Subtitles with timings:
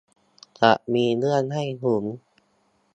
[0.61, 2.05] จะมีเรื่องให้ลุ้น